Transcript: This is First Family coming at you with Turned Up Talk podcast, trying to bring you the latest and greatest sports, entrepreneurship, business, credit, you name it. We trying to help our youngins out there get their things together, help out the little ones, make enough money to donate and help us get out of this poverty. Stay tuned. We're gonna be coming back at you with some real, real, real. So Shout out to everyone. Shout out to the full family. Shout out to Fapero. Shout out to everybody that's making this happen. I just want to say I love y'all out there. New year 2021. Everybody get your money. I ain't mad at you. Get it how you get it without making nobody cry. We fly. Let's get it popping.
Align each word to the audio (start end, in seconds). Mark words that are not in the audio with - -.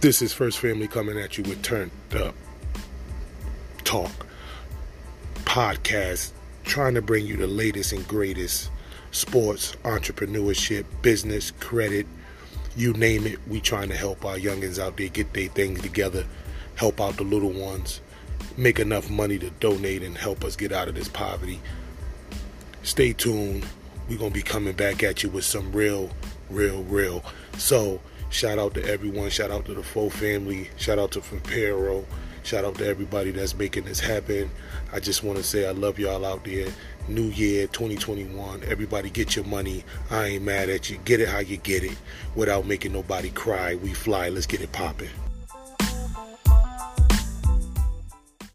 This 0.00 0.22
is 0.22 0.32
First 0.32 0.60
Family 0.60 0.86
coming 0.86 1.18
at 1.18 1.36
you 1.36 1.42
with 1.42 1.60
Turned 1.60 1.90
Up 2.14 2.32
Talk 3.82 4.12
podcast, 5.38 6.30
trying 6.62 6.94
to 6.94 7.02
bring 7.02 7.26
you 7.26 7.36
the 7.36 7.48
latest 7.48 7.92
and 7.92 8.06
greatest 8.06 8.70
sports, 9.10 9.74
entrepreneurship, 9.82 10.84
business, 11.02 11.50
credit, 11.50 12.06
you 12.76 12.92
name 12.92 13.26
it. 13.26 13.40
We 13.48 13.60
trying 13.60 13.88
to 13.88 13.96
help 13.96 14.24
our 14.24 14.36
youngins 14.36 14.78
out 14.78 14.96
there 14.96 15.08
get 15.08 15.32
their 15.32 15.48
things 15.48 15.82
together, 15.82 16.24
help 16.76 17.00
out 17.00 17.16
the 17.16 17.24
little 17.24 17.50
ones, 17.50 18.00
make 18.56 18.78
enough 18.78 19.10
money 19.10 19.36
to 19.40 19.50
donate 19.50 20.04
and 20.04 20.16
help 20.16 20.44
us 20.44 20.54
get 20.54 20.70
out 20.70 20.86
of 20.86 20.94
this 20.94 21.08
poverty. 21.08 21.60
Stay 22.84 23.14
tuned. 23.14 23.66
We're 24.08 24.18
gonna 24.18 24.30
be 24.30 24.42
coming 24.42 24.74
back 24.74 25.02
at 25.02 25.24
you 25.24 25.28
with 25.28 25.44
some 25.44 25.72
real, 25.72 26.10
real, 26.50 26.84
real. 26.84 27.24
So 27.56 28.00
Shout 28.30 28.58
out 28.58 28.74
to 28.74 28.84
everyone. 28.84 29.30
Shout 29.30 29.50
out 29.50 29.64
to 29.66 29.74
the 29.74 29.82
full 29.82 30.10
family. 30.10 30.70
Shout 30.76 30.98
out 30.98 31.12
to 31.12 31.20
Fapero. 31.20 32.04
Shout 32.42 32.64
out 32.64 32.76
to 32.76 32.86
everybody 32.86 33.30
that's 33.30 33.54
making 33.54 33.84
this 33.84 34.00
happen. 34.00 34.50
I 34.92 35.00
just 35.00 35.22
want 35.22 35.38
to 35.38 35.44
say 35.44 35.66
I 35.66 35.72
love 35.72 35.98
y'all 35.98 36.24
out 36.24 36.44
there. 36.44 36.68
New 37.08 37.28
year 37.30 37.66
2021. 37.68 38.62
Everybody 38.64 39.10
get 39.10 39.34
your 39.34 39.44
money. 39.46 39.84
I 40.10 40.26
ain't 40.26 40.44
mad 40.44 40.68
at 40.68 40.90
you. 40.90 40.98
Get 41.04 41.20
it 41.20 41.28
how 41.28 41.40
you 41.40 41.56
get 41.56 41.84
it 41.84 41.96
without 42.34 42.66
making 42.66 42.92
nobody 42.92 43.30
cry. 43.30 43.74
We 43.76 43.94
fly. 43.94 44.28
Let's 44.28 44.46
get 44.46 44.60
it 44.60 44.72
popping. 44.72 45.10